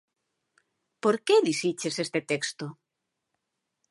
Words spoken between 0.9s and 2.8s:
Por que elixiches este texto?